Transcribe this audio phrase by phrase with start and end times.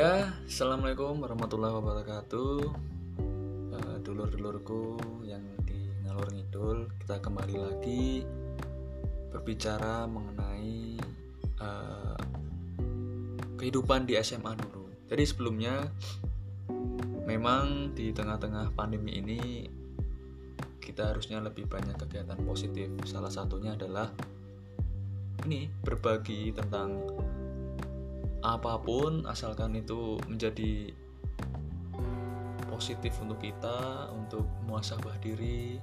[0.00, 2.56] Ya, assalamualaikum warahmatullahi wabarakatuh.
[3.68, 4.96] Uh, dulur-dulurku
[5.28, 8.24] yang di ngalur ngidul, kita kembali lagi
[9.28, 10.96] berbicara mengenai
[11.60, 12.16] uh,
[13.60, 14.88] kehidupan di SMA dulu.
[15.04, 15.84] Jadi sebelumnya,
[17.28, 19.68] memang di tengah-tengah pandemi ini
[20.80, 22.88] kita harusnya lebih banyak kegiatan positif.
[23.04, 24.08] Salah satunya adalah
[25.44, 27.04] ini berbagi tentang
[28.40, 30.92] apa pun asalkan itu menjadi
[32.72, 35.76] positif untuk kita untuk muasabah diri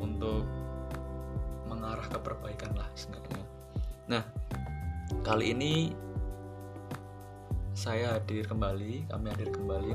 [0.00, 0.48] untuk
[1.68, 3.44] mengarah ke perbaikan lah sebenarnya
[4.08, 4.22] nah
[5.20, 5.92] kali ini
[7.72, 9.92] saya hadir kembali kami hadir kembali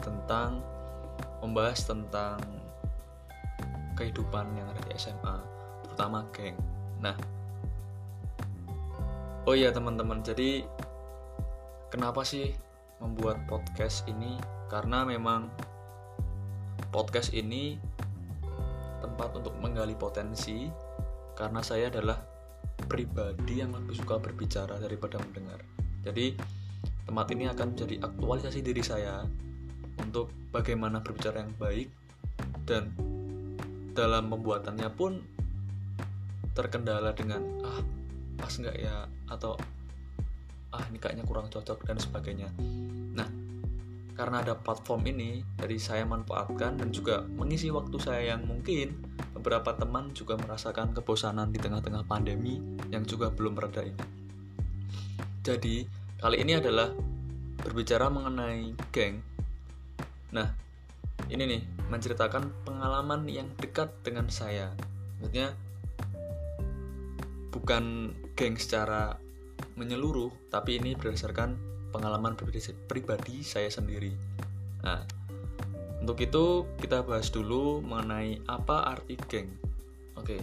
[0.00, 0.60] tentang
[1.40, 2.40] membahas tentang
[3.96, 5.36] kehidupan yang ada di SMA
[5.84, 6.56] terutama geng.
[7.04, 7.16] Nah
[9.44, 10.64] oh iya teman-teman jadi
[11.90, 12.54] kenapa sih
[13.02, 14.38] membuat podcast ini?
[14.70, 15.50] Karena memang
[16.94, 17.76] podcast ini
[19.02, 20.70] tempat untuk menggali potensi
[21.34, 22.22] karena saya adalah
[22.86, 25.60] pribadi yang lebih suka berbicara daripada mendengar.
[26.06, 26.38] Jadi
[27.04, 29.26] tempat ini akan menjadi aktualisasi diri saya
[30.00, 31.88] untuk bagaimana berbicara yang baik
[32.64, 32.94] dan
[33.92, 35.20] dalam pembuatannya pun
[36.54, 37.82] terkendala dengan ah
[38.38, 39.04] pas nggak ya?
[39.30, 39.54] atau
[40.70, 42.48] ah ini kayaknya kurang cocok dan sebagainya.
[43.14, 43.26] Nah
[44.14, 48.92] karena ada platform ini jadi saya manfaatkan dan juga mengisi waktu saya yang mungkin
[49.32, 52.60] beberapa teman juga merasakan kebosanan di tengah-tengah pandemi
[52.92, 54.04] yang juga belum mereda ini.
[55.40, 55.88] Jadi
[56.20, 56.92] kali ini adalah
[57.64, 59.24] berbicara mengenai geng.
[60.36, 60.52] Nah
[61.32, 64.70] ini nih menceritakan pengalaman yang dekat dengan saya.
[65.18, 65.56] Maksudnya
[67.50, 69.16] bukan geng secara
[69.76, 71.56] menyeluruh, tapi ini berdasarkan
[71.90, 72.38] pengalaman
[72.88, 74.14] pribadi saya sendiri.
[74.86, 75.02] Nah,
[76.00, 79.52] untuk itu kita bahas dulu mengenai apa arti geng.
[80.16, 80.40] Oke.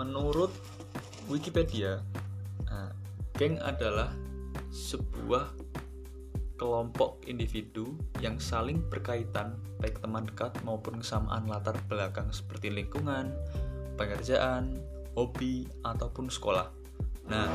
[0.00, 0.52] Menurut
[1.26, 2.00] Wikipedia,
[2.70, 2.92] nah,
[3.34, 4.12] geng adalah
[4.70, 5.52] sebuah
[6.56, 13.36] kelompok individu yang saling berkaitan baik teman dekat maupun kesamaan latar belakang seperti lingkungan,
[14.00, 14.80] pekerjaan,
[15.12, 16.72] hobi, ataupun sekolah.
[17.26, 17.50] Nah,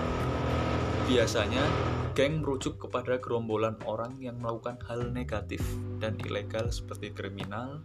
[1.08, 1.64] biasanya
[2.12, 5.64] geng merujuk kepada gerombolan orang yang melakukan hal negatif
[6.04, 7.80] dan ilegal seperti kriminal,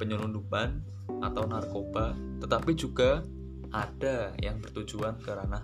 [0.00, 0.82] penyelundupan,
[1.18, 3.22] atau narkoba, tetapi juga
[3.70, 5.62] ada yang bertujuan ke ranah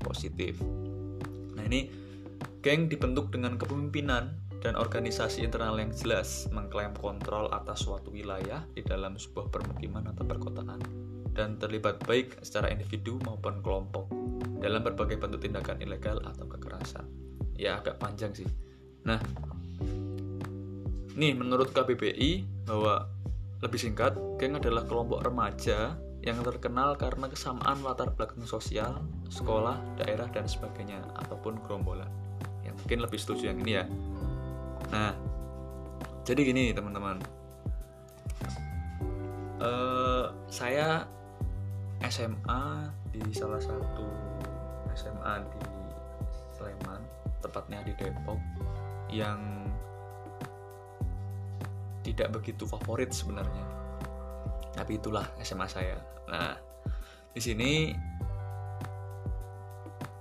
[0.00, 0.60] positif.
[1.56, 1.88] Nah, ini
[2.64, 8.86] geng dibentuk dengan kepemimpinan dan organisasi internal yang jelas mengklaim kontrol atas suatu wilayah di
[8.86, 10.80] dalam sebuah permukiman atau perkotaan
[11.32, 14.08] dan terlibat baik secara individu maupun kelompok
[14.60, 17.04] dalam berbagai bentuk tindakan ilegal atau kekerasan.
[17.56, 18.46] Ya agak panjang sih.
[19.02, 19.18] Nah,
[21.18, 23.10] nih menurut KBBI bahwa
[23.62, 30.30] lebih singkat, geng adalah kelompok remaja yang terkenal karena kesamaan latar belakang sosial, sekolah, daerah,
[30.30, 32.10] dan sebagainya, ataupun gerombolan.
[32.62, 33.84] Yang mungkin lebih setuju yang ini ya.
[34.94, 35.14] Nah,
[36.22, 37.18] jadi gini teman-teman.
[39.62, 41.06] Uh, saya
[42.08, 42.64] SMA
[43.14, 44.06] di salah satu
[44.92, 45.62] SMA di
[46.54, 47.02] Sleman
[47.42, 48.38] tepatnya di Depok
[49.12, 49.40] yang
[52.02, 53.66] tidak begitu favorit sebenarnya.
[54.72, 55.98] Tapi itulah SMA saya.
[56.26, 56.56] Nah
[57.32, 57.92] di sini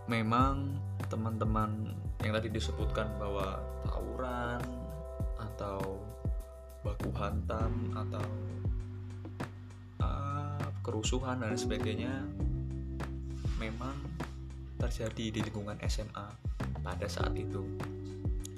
[0.07, 0.77] memang
[1.07, 1.91] teman-teman
[2.21, 4.61] yang tadi disebutkan bahwa tawuran
[5.39, 5.99] atau
[6.85, 8.25] baku hantam atau
[10.81, 12.25] kerusuhan dan sebagainya
[13.61, 13.93] memang
[14.81, 16.27] terjadi di lingkungan SMA
[16.81, 17.61] pada saat itu.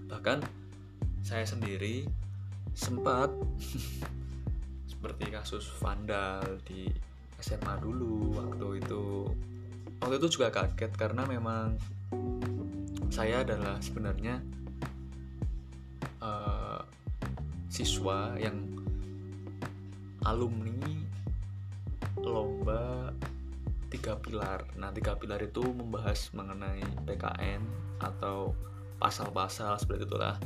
[0.07, 0.39] Bahkan
[1.19, 2.07] saya sendiri
[2.71, 3.27] sempat
[4.91, 6.87] seperti kasus vandal di
[7.43, 9.27] SMA dulu waktu itu.
[9.99, 11.75] Waktu itu juga kaget karena memang
[13.11, 14.39] saya adalah sebenarnya
[16.23, 16.81] uh,
[17.67, 18.57] siswa yang
[20.23, 20.72] alumni
[22.29, 23.11] lomba
[23.93, 24.65] tiga pilar.
[24.79, 27.61] Nah, tiga pilar itu membahas mengenai PKN
[28.01, 28.57] atau
[28.97, 30.41] pasal-pasal seperti itulah.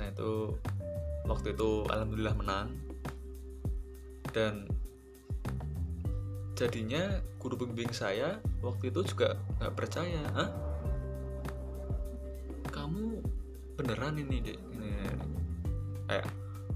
[0.00, 0.56] Nah, itu
[1.28, 2.68] waktu itu alhamdulillah menang.
[4.32, 4.68] Dan
[6.56, 10.50] jadinya guru pembimbing saya waktu itu juga nggak percaya, Hah?
[12.72, 13.20] Kamu
[13.76, 14.56] beneran ini, deh?
[14.56, 14.90] Ini,
[16.12, 16.24] eh,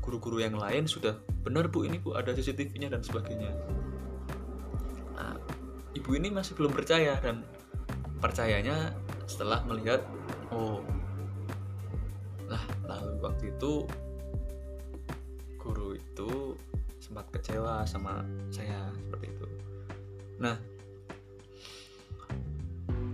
[0.05, 3.53] guru-guru yang lain sudah benar bu ini bu ada CCTV-nya dan sebagainya
[5.95, 7.43] ibu ini masih belum percaya dan
[8.21, 8.95] percayanya
[9.27, 10.03] setelah melihat
[10.51, 10.83] oh
[13.21, 13.85] waktu itu
[15.61, 16.57] guru itu
[16.99, 19.47] sempat kecewa sama saya seperti itu.
[20.41, 20.57] Nah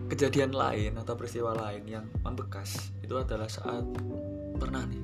[0.06, 3.82] kejadian lain atau peristiwa lain yang membekas itu adalah saat
[4.56, 5.02] pernah nih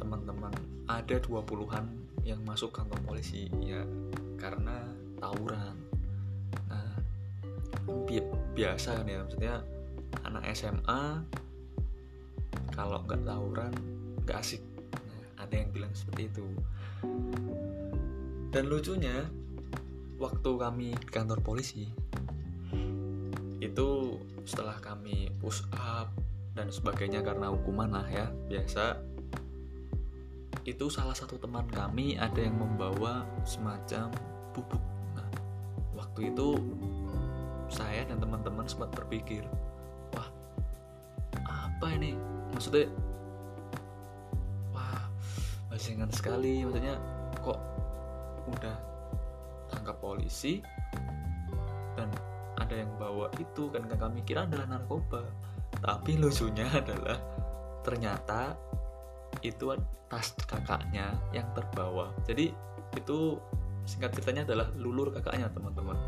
[0.00, 0.50] teman-teman
[0.88, 1.84] ada dua puluhan
[2.24, 3.84] yang masuk kantor polisi ya
[4.40, 4.80] karena
[5.20, 5.76] tawuran
[8.02, 8.18] bi
[8.54, 9.54] biasa kan ya maksudnya
[10.26, 11.22] anak SMA
[12.74, 13.72] kalau nggak tawuran
[14.24, 14.62] nggak asik.
[14.90, 16.46] Nah, ada yang bilang seperti itu.
[18.50, 19.26] Dan lucunya
[20.18, 21.90] waktu kami di kantor polisi
[23.58, 26.12] itu setelah kami push up
[26.54, 29.00] dan sebagainya karena hukuman lah ya biasa
[30.64, 34.12] itu salah satu teman kami ada yang membawa semacam
[34.54, 34.80] bubuk
[35.16, 35.28] nah
[35.96, 36.60] waktu itu
[37.68, 39.44] saya dan teman-teman sempat berpikir
[40.14, 40.28] wah
[41.44, 42.14] apa ini?
[42.54, 42.88] Maksudnya
[44.70, 45.04] wah
[45.70, 46.62] bajingan sekali.
[46.64, 46.96] Maksudnya
[47.40, 47.60] kok
[48.48, 48.76] udah
[49.72, 50.60] tangkap polisi
[51.98, 52.08] dan
[52.60, 55.22] ada yang bawa itu kan kami kira adalah narkoba.
[55.82, 57.18] Tapi lucunya adalah
[57.84, 58.56] ternyata
[59.42, 59.74] itu
[60.08, 62.14] tas kakaknya yang terbawa.
[62.24, 62.54] Jadi
[62.94, 63.36] itu
[63.84, 65.98] singkat ceritanya adalah lulur kakaknya teman-teman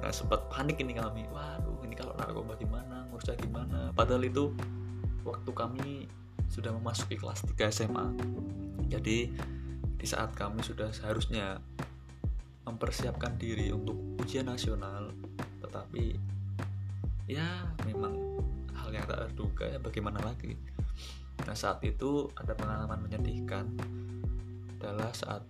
[0.00, 1.28] nah sempat panik ini kami.
[1.28, 4.52] Waduh ini kalau narkoba gimana ngurusnya gimana padahal itu
[5.22, 5.88] waktu kami
[6.48, 8.06] sudah memasuki kelas 3 SMA
[8.88, 9.30] jadi
[10.00, 11.60] di saat kami sudah seharusnya
[12.64, 15.12] mempersiapkan diri untuk ujian nasional
[15.60, 16.16] tetapi
[17.30, 18.16] ya memang
[18.74, 20.58] hal yang tak terduga ya bagaimana lagi?
[21.46, 23.70] Nah saat itu ada pengalaman menyedihkan.
[24.80, 25.44] Adalah saat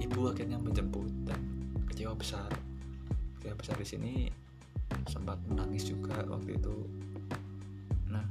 [0.00, 1.38] ibu akhirnya menjemput dan
[2.02, 2.50] kecewa besar.
[3.38, 4.14] Kecewa besar di sini
[5.06, 6.82] sempat menangis juga waktu itu.
[8.10, 8.26] Nah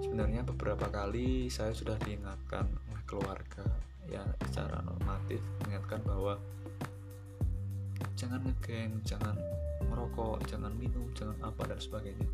[0.00, 3.68] sebenarnya beberapa kali saya sudah diingatkan oleh keluarga
[4.08, 6.40] ya secara normatif mengingatkan bahwa
[8.16, 9.36] jangan ngegeng jangan
[9.84, 12.28] merokok jangan minum jangan apa dan sebagainya.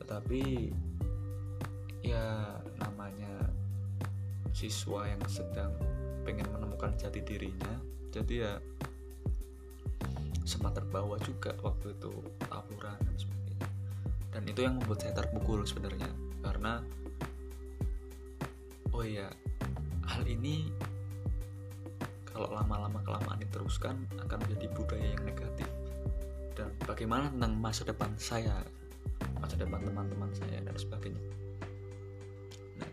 [0.00, 0.72] Tetapi
[2.00, 3.52] ya namanya
[4.56, 5.76] siswa yang sedang
[6.24, 8.52] pengen menemukan jati dirinya jadi ya
[10.44, 12.12] sempat terbawa juga waktu itu
[12.44, 13.66] tawuran dan sebagainya.
[14.28, 16.12] Dan itu yang membuat saya terpukul sebenarnya
[16.44, 16.84] karena
[18.92, 19.32] oh iya
[20.04, 20.68] hal ini
[22.28, 25.68] kalau lama-lama kelamaan diteruskan akan menjadi budaya yang negatif.
[26.52, 28.60] Dan bagaimana tentang masa depan saya
[29.40, 31.22] masa depan teman-teman saya dan sebagainya.
[32.76, 32.90] Nah,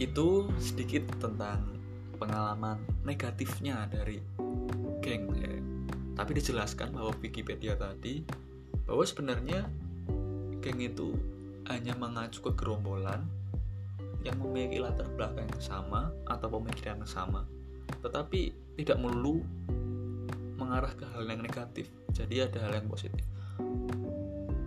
[0.00, 1.79] itu sedikit tentang
[2.20, 4.20] pengalaman negatifnya dari
[5.00, 5.56] geng ya.
[6.12, 8.20] tapi dijelaskan bahwa Wikipedia tadi
[8.84, 9.64] bahwa sebenarnya
[10.60, 11.16] geng itu
[11.72, 13.24] hanya mengacu ke gerombolan
[14.20, 17.48] yang memiliki latar belakang yang sama atau pemikiran yang sama
[18.04, 19.40] tetapi tidak melulu
[20.60, 23.24] mengarah ke hal yang negatif jadi ada hal yang positif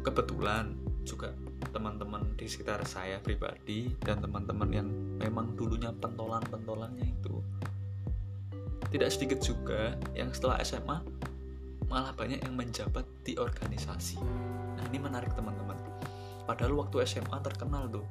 [0.01, 0.73] kebetulan
[1.05, 1.29] juga
[1.73, 4.87] teman-teman di sekitar saya pribadi dan teman-teman yang
[5.17, 7.41] memang dulunya pentolan-pentolannya itu.
[8.93, 11.01] Tidak sedikit juga yang setelah SMA
[11.89, 14.21] malah banyak yang menjabat di organisasi.
[14.77, 15.75] Nah ini menarik teman-teman.
[16.45, 18.05] Padahal waktu SMA terkenal tuh.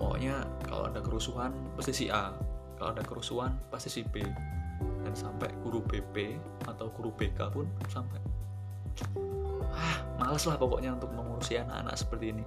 [0.00, 2.32] Pokoknya kalau ada kerusuhan pasti si A.
[2.80, 4.24] Kalau ada kerusuhan pasti si B.
[5.04, 8.18] Dan sampai guru BP atau guru BK pun sampai
[9.72, 12.44] ah males lah pokoknya untuk mengurusi anak-anak seperti ini.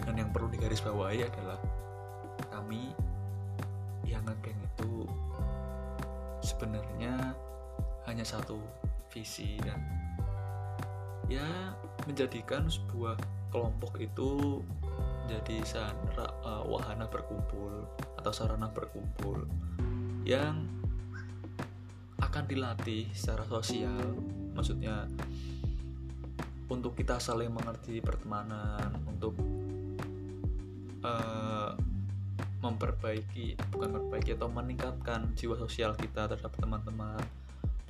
[0.00, 1.60] Dan yang perlu digarisbawahi adalah
[2.50, 2.94] kami
[4.08, 5.04] yang ngegeng itu
[6.40, 7.36] sebenarnya
[8.08, 8.58] hanya satu
[9.12, 9.78] visi dan
[11.30, 11.46] ya
[12.08, 13.14] menjadikan sebuah
[13.54, 14.62] kelompok itu
[15.30, 15.62] jadi
[16.42, 17.86] uh, wahana berkumpul
[18.18, 19.46] atau sarana berkumpul
[20.26, 20.66] yang
[22.18, 24.18] akan dilatih secara sosial.
[24.54, 25.06] Maksudnya
[26.70, 29.34] untuk kita saling mengerti pertemanan untuk
[31.02, 31.74] uh,
[32.62, 37.18] memperbaiki bukan memperbaiki atau meningkatkan jiwa sosial kita terhadap teman-teman.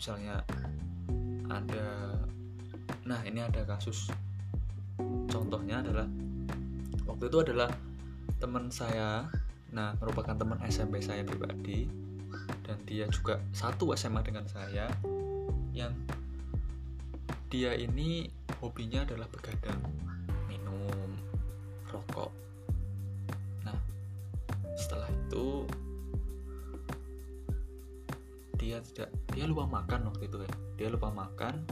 [0.00, 0.40] Misalnya
[1.52, 2.16] ada
[3.04, 4.08] nah ini ada kasus.
[5.28, 6.08] Contohnya adalah
[7.04, 7.68] waktu itu adalah
[8.40, 9.28] teman saya
[9.70, 11.87] nah merupakan teman SMP saya pribadi
[12.66, 14.90] dan dia juga satu SMA dengan saya
[15.70, 15.94] yang
[17.50, 18.30] dia ini
[18.61, 19.81] hobinya adalah begadang
[20.45, 21.17] minum
[21.88, 22.29] rokok.
[23.64, 23.76] Nah
[24.76, 25.64] setelah itu
[28.61, 31.64] dia tidak dia lupa makan waktu itu ya dia lupa makan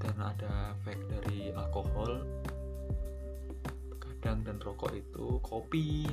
[0.00, 2.24] karena ada efek dari alkohol.
[4.00, 6.08] Padang dan rokok itu kopi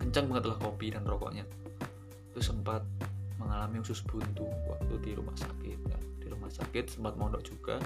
[0.00, 1.44] kencang banget lah kopi dan rokoknya.
[2.32, 2.82] Itu sempat
[3.36, 5.98] mengalami usus buntu waktu di rumah sakit ya.
[6.22, 7.76] di rumah sakit sempat mondok juga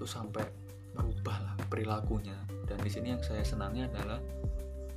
[0.00, 0.48] itu sampai
[0.96, 2.40] merubah lah perilakunya.
[2.64, 4.16] Dan di sini yang saya senangi adalah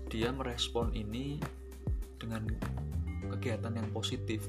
[0.08, 1.44] dia merespon ini
[2.16, 2.48] dengan
[3.36, 4.48] kegiatan yang positif.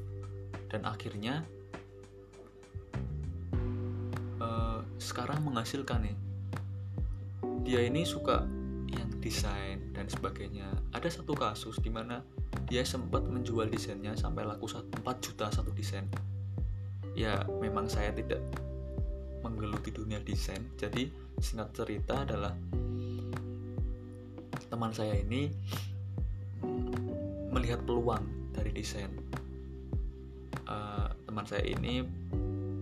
[0.71, 1.43] Dan akhirnya
[4.39, 6.17] uh, sekarang menghasilkan nih
[7.67, 8.47] dia ini suka
[8.95, 10.71] yang desain dan sebagainya.
[10.95, 12.23] Ada satu kasus di mana
[12.71, 16.07] dia sempat menjual desainnya sampai laku 4 juta satu desain.
[17.19, 18.39] Ya memang saya tidak
[19.65, 20.61] menggeluti dunia desain.
[20.77, 21.09] Jadi
[21.41, 22.53] singkat cerita adalah
[24.69, 25.49] teman saya ini
[27.49, 29.09] melihat peluang dari desain.
[30.69, 32.05] Uh, teman saya ini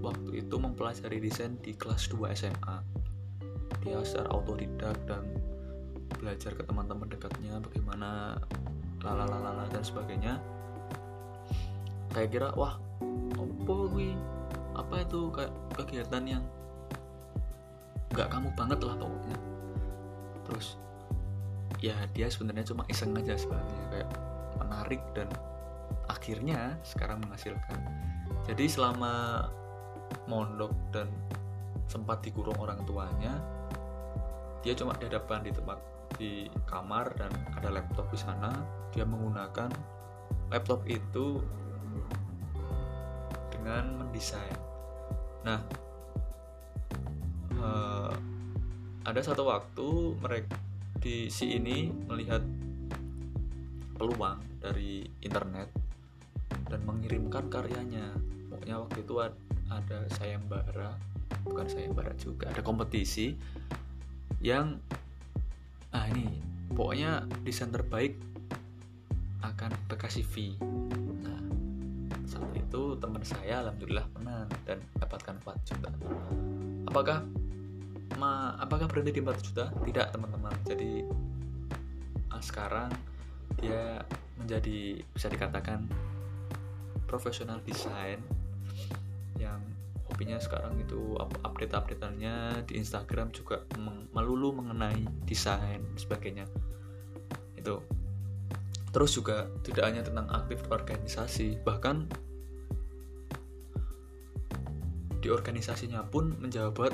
[0.02, 2.76] waktu itu mempelajari desain di kelas 2 SMA
[3.82, 5.22] dia secara autodidak dan
[6.18, 8.38] belajar ke teman-teman dekatnya bagaimana
[9.02, 10.38] lalalala dan sebagainya.
[12.14, 12.78] Saya kira wah
[13.34, 14.14] apa gue
[14.78, 15.20] apa itu
[15.74, 16.44] kegiatan yang
[18.12, 19.38] nggak kamu banget lah pokoknya.
[20.48, 20.66] Terus
[21.82, 24.10] ya dia sebenarnya cuma iseng aja sebenarnya kayak
[24.60, 25.28] menarik dan
[26.06, 27.80] akhirnya sekarang menghasilkan.
[28.46, 29.46] Jadi selama
[30.28, 31.08] mondok dan
[31.88, 33.36] sempat dikurung orang tuanya
[34.62, 35.78] dia cuma dihadapkan di tempat
[36.14, 38.52] di kamar dan ada laptop di sana.
[38.94, 39.72] Dia menggunakan
[40.52, 41.42] laptop itu
[43.50, 44.60] dengan mendesain.
[45.42, 45.58] Nah
[49.02, 50.54] ada satu waktu mereka
[51.02, 52.42] di si ini melihat
[53.98, 55.66] peluang dari internet
[56.70, 58.14] dan mengirimkan karyanya.
[58.46, 59.14] Pokoknya waktu itu
[59.72, 60.94] ada sayembara
[61.42, 63.34] bukan sayembara juga ada kompetisi
[64.38, 64.78] yang
[65.90, 66.38] ah ini
[66.70, 68.14] pokoknya desain terbaik
[69.42, 70.54] akan dikasih fee.
[71.26, 71.42] Nah
[72.30, 75.90] saat itu teman saya alhamdulillah menang dan dapatkan 4 juta.
[76.86, 77.26] Apakah
[78.58, 79.64] apakah berhenti di 4 juta?
[79.70, 80.54] Tidak teman-teman.
[80.66, 81.04] Jadi
[82.30, 82.90] ah, sekarang
[83.60, 84.02] dia
[84.40, 85.86] menjadi bisa dikatakan
[87.06, 88.18] profesional desain
[89.36, 89.60] yang
[90.08, 93.64] hobinya sekarang itu update updateannya di Instagram juga
[94.12, 96.48] melulu mengenai desain sebagainya.
[97.56, 97.80] Itu.
[98.92, 102.04] Terus juga tidak hanya tentang aktif organisasi bahkan
[105.22, 106.92] di organisasinya pun menjabat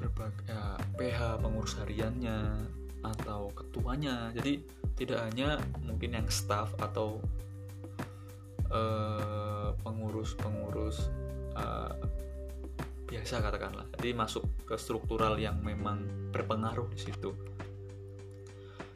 [0.00, 2.64] berbagai ya, PH pengurus hariannya
[3.04, 4.32] atau ketuanya.
[4.32, 4.64] Jadi
[4.96, 7.20] tidak hanya mungkin yang staff atau
[8.72, 11.12] uh, pengurus-pengurus
[11.56, 11.92] uh,
[13.08, 13.84] biasa katakanlah.
[14.00, 17.30] Jadi masuk ke struktural yang memang berpengaruh di situ.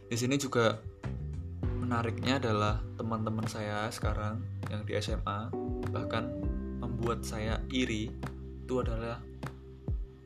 [0.08, 0.78] Di sini juga
[1.84, 4.40] menariknya adalah teman-teman saya sekarang
[4.72, 5.52] yang di SMA
[5.92, 6.30] bahkan
[6.80, 8.08] membuat saya iri
[8.64, 9.20] itu adalah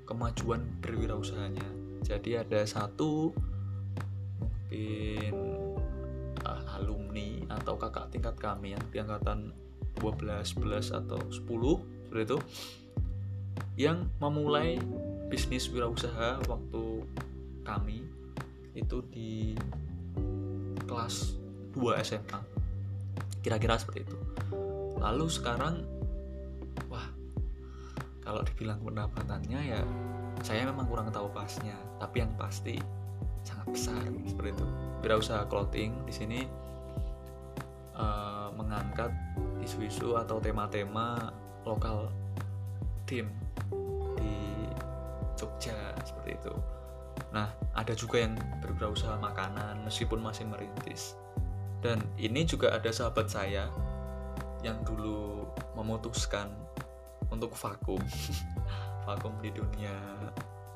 [0.08, 1.68] kemajuan berwirausahanya.
[2.00, 3.36] Jadi ada satu
[4.40, 5.34] mungkin
[6.48, 9.52] uh, alumni atau kakak tingkat kami yang di angkatan
[10.00, 12.38] 12, 11 atau 10 seperti itu
[13.76, 14.80] yang memulai
[15.28, 17.04] bisnis wirausaha waktu
[17.68, 18.00] kami
[18.72, 19.52] itu di
[20.88, 21.36] kelas
[21.76, 22.40] 2 SMA
[23.44, 24.16] kira-kira seperti itu.
[24.98, 25.97] Lalu sekarang
[28.28, 29.80] kalau dibilang pendapatannya ya
[30.44, 32.76] saya memang kurang tahu pasnya tapi yang pasti
[33.40, 34.66] sangat besar seperti itu
[35.00, 36.40] wirausaha clothing di sini
[37.96, 39.08] uh, mengangkat
[39.64, 41.32] isu-isu atau tema-tema
[41.64, 42.12] lokal
[43.08, 43.32] tim
[44.20, 44.36] di
[45.36, 46.54] Jogja seperti itu.
[47.32, 51.16] Nah, ada juga yang berusaha makanan meskipun masih merintis.
[51.84, 53.70] Dan ini juga ada sahabat saya
[54.66, 55.46] yang dulu
[55.78, 56.50] memutuskan
[57.38, 58.02] untuk vakum.
[59.08, 59.94] vakum di dunia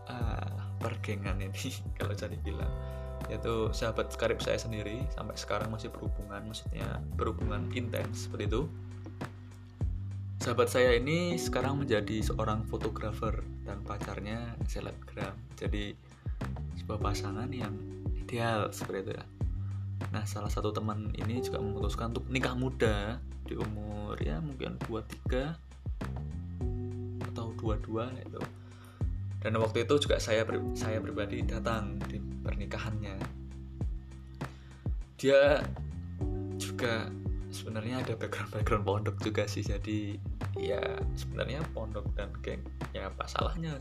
[0.09, 1.69] ah, pergengan ini
[2.01, 2.73] kalau jadi bilang
[3.31, 8.67] yaitu sahabat karib saya sendiri sampai sekarang masih berhubungan maksudnya berhubungan intens seperti itu
[10.43, 15.39] Sahabat saya ini sekarang menjadi seorang fotografer dan pacarnya selebgram.
[15.55, 15.95] Jadi
[16.83, 17.71] sebuah pasangan yang
[18.19, 19.25] ideal seperti itu ya.
[20.11, 25.72] Nah, salah satu teman ini juga memutuskan untuk nikah muda di umur ya mungkin 23
[27.63, 28.43] 22 itu.
[29.43, 30.43] Dan waktu itu juga saya
[30.75, 33.15] saya pribadi datang di pernikahannya.
[35.19, 35.63] Dia
[36.59, 37.07] juga
[37.53, 40.17] sebenarnya ada background background pondok juga sih jadi
[40.57, 40.81] ya
[41.15, 42.65] sebenarnya pondok dan geng
[42.97, 43.77] ya apa salahnya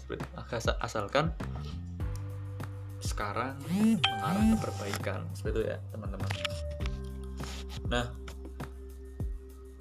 [0.84, 1.32] asalkan
[3.00, 6.30] sekarang mengarah ke perbaikan seperti itu ya teman-teman
[7.88, 8.06] nah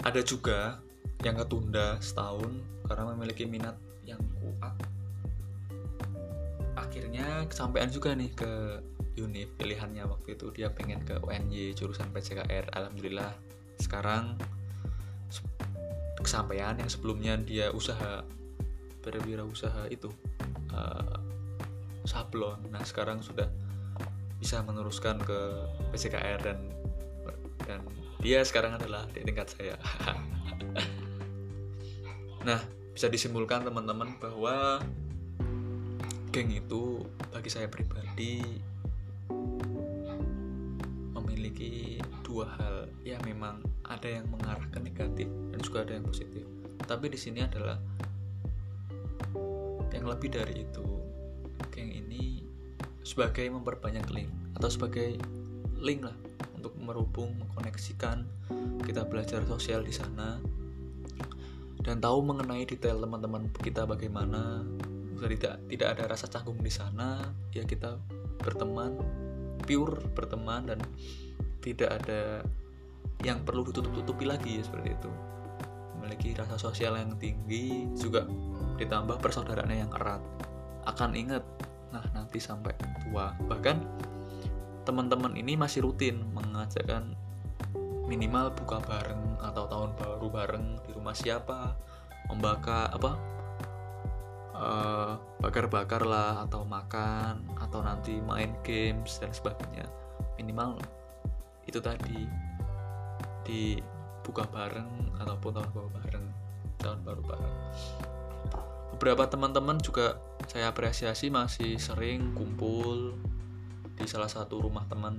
[0.01, 0.79] ada juga
[1.21, 2.49] yang ketunda setahun
[2.89, 4.75] karena memiliki minat yang kuat.
[6.77, 8.51] Akhirnya kesampaian juga nih ke
[9.19, 10.49] univ pilihannya waktu itu.
[10.55, 13.31] Dia pengen ke UNY jurusan PCKR alhamdulillah
[13.81, 14.37] sekarang
[16.21, 18.21] kesampaian yang sebelumnya dia usaha
[19.01, 20.09] berwirausaha itu
[20.71, 21.17] uh,
[22.05, 22.61] sablon.
[22.69, 23.49] Nah sekarang sudah
[24.41, 25.39] bisa meneruskan ke
[25.93, 26.57] PCKR dan
[27.65, 27.81] dan
[28.21, 29.75] dia sekarang adalah di tingkat saya.
[32.41, 32.57] Nah
[32.91, 34.83] bisa disimpulkan teman-teman bahwa
[36.31, 38.43] geng itu bagi saya pribadi
[41.15, 42.87] memiliki dua hal.
[43.03, 46.43] Ya memang ada yang mengarah ke negatif dan juga ada yang positif.
[46.83, 47.79] Tapi di sini adalah
[49.91, 50.85] yang lebih dari itu.
[51.71, 52.43] Geng ini
[53.03, 55.19] sebagai memperbanyak link atau sebagai
[55.79, 56.15] link lah
[56.55, 58.23] untuk merubung mengkoneksikan
[58.85, 60.37] kita belajar sosial di sana
[61.81, 64.65] dan tahu mengenai detail teman-teman kita bagaimana.
[65.21, 67.21] Tidak tidak ada rasa canggung di sana.
[67.53, 68.01] Ya kita
[68.41, 68.97] berteman
[69.61, 70.79] pure berteman dan
[71.61, 72.41] tidak ada
[73.21, 75.11] yang perlu ditutup-tutupi lagi ya seperti itu.
[75.97, 78.25] Memiliki rasa sosial yang tinggi juga
[78.81, 80.21] ditambah persaudaraannya yang erat.
[80.89, 81.45] Akan ingat
[81.93, 82.73] nah nanti sampai
[83.05, 83.37] tua.
[83.45, 83.77] Bahkan
[84.89, 87.13] teman-teman ini masih rutin mengajakkan
[88.11, 91.79] minimal buka bareng atau tahun baru bareng di rumah siapa
[92.27, 93.11] membakar apa
[94.51, 99.87] uh, bakar-bakar lah atau makan atau nanti main games dan sebagainya.
[100.35, 100.75] Minimal
[101.63, 102.27] itu tadi
[103.47, 103.79] di
[104.27, 106.27] buka bareng ataupun tahun baru bareng
[106.83, 107.55] tahun baru bareng.
[108.99, 110.19] Beberapa teman-teman juga
[110.51, 113.15] saya apresiasi masih sering kumpul
[113.95, 115.15] di salah satu rumah teman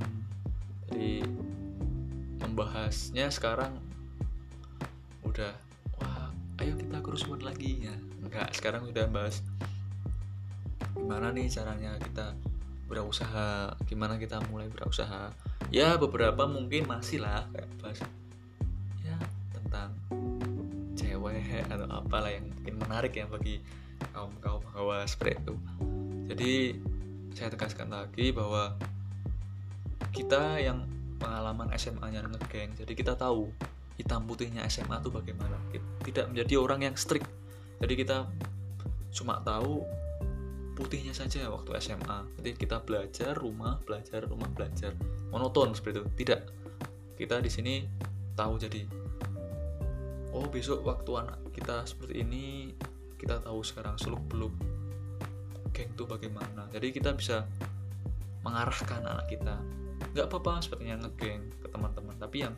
[0.92, 1.24] jadi
[2.42, 3.78] membahasnya sekarang
[5.22, 5.54] udah
[6.02, 6.28] wah
[6.60, 7.86] ayo kita kerusuhan lagi.
[7.86, 9.40] Ya enggak sekarang udah bahas
[10.92, 12.36] gimana nih caranya kita
[12.90, 15.32] berusaha gimana kita mulai berusaha.
[15.72, 17.98] Ya beberapa mungkin masih lah kayak bahas
[19.00, 19.16] ya
[19.56, 19.96] tentang
[20.98, 23.64] cewek atau apalah yang mungkin menarik ya bagi
[24.12, 25.54] kaum kaum hawa seperti itu.
[26.28, 26.52] Jadi
[27.32, 28.76] saya tegaskan lagi bahwa
[30.12, 30.84] kita yang
[31.22, 33.46] pengalaman SMA-nya ngegeng jadi kita tahu
[34.00, 35.56] hitam putihnya SMA itu bagaimana.
[36.02, 37.28] Tidak menjadi orang yang strict.
[37.82, 38.26] Jadi kita
[39.12, 39.84] cuma tahu
[40.72, 44.96] putihnya saja waktu SMA jadi kita belajar rumah belajar rumah belajar.
[45.30, 46.04] Monoton seperti itu.
[46.24, 46.40] Tidak.
[47.18, 47.74] Kita di sini
[48.32, 48.82] tahu jadi
[50.32, 52.72] oh besok waktu anak kita seperti ini
[53.20, 54.54] kita tahu sekarang seluk beluk
[55.76, 56.66] geng itu bagaimana.
[56.72, 57.44] Jadi kita bisa
[58.42, 59.60] mengarahkan anak kita
[60.12, 62.14] nggak apa-apa sepertinya ngegeng ke teman-teman.
[62.20, 62.54] Tapi yang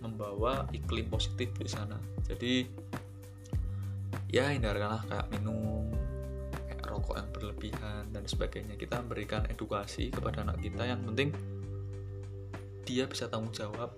[0.00, 1.96] membawa iklim positif di sana.
[2.28, 2.68] Jadi
[4.28, 5.88] ya hindarkanlah kayak minum
[6.68, 8.76] kayak rokok yang berlebihan dan sebagainya.
[8.76, 11.32] Kita memberikan edukasi kepada anak kita yang penting
[12.84, 13.96] dia bisa tanggung jawab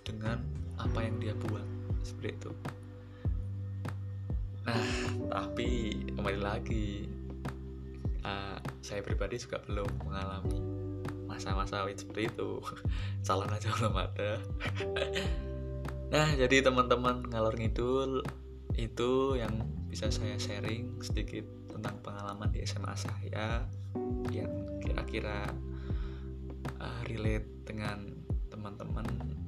[0.00, 0.40] dengan
[0.80, 1.64] apa yang dia buat.
[2.00, 2.52] Seperti itu.
[4.64, 4.84] Nah
[5.32, 7.04] tapi kembali lagi
[8.24, 10.75] uh, saya pribadi juga belum mengalami
[11.36, 12.64] masa-masa seperti itu.
[13.26, 14.40] Calon aja belum ada
[16.06, 18.22] nah jadi teman-teman ngalor ngidul
[18.78, 19.50] itu yang
[19.90, 23.66] bisa saya sharing sedikit tentang pengalaman di SMA saya
[24.30, 25.50] yang kira-kira
[26.78, 28.12] uh, relate dengan
[28.52, 29.04] teman-teman.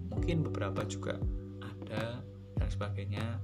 [0.08, 1.20] Mungkin beberapa juga
[1.62, 2.20] ada
[2.58, 3.38] dan sebagainya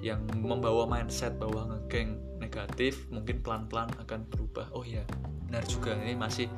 [0.00, 4.72] yang membawa mindset bahwa ngegeng negatif mungkin pelan-pelan akan berubah.
[4.72, 5.04] Oh ya
[5.46, 6.48] benar juga ini masih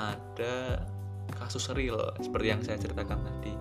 [0.00, 0.80] ada
[1.36, 3.54] kasus real seperti yang saya ceritakan tadi.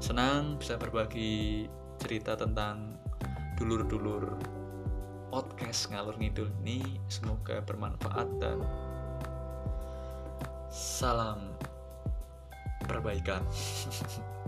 [0.00, 1.68] Senang bisa berbagi
[2.00, 2.96] cerita tentang
[3.60, 4.34] dulur-dulur
[5.28, 6.82] podcast ngalur ngidul ini.
[7.06, 8.58] Semoga bermanfaat dan
[10.72, 11.52] salam
[12.88, 13.44] perbaikan